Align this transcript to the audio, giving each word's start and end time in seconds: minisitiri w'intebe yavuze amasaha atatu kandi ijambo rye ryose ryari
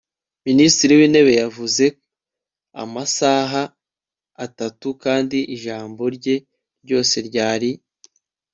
minisitiri 0.47 0.93
w'intebe 0.99 1.31
yavuze 1.41 1.85
amasaha 2.83 3.61
atatu 4.45 4.87
kandi 5.03 5.37
ijambo 5.55 6.03
rye 6.15 6.35
ryose 6.83 7.15
ryari 7.27 7.71